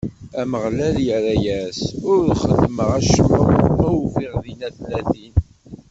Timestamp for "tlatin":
4.77-5.33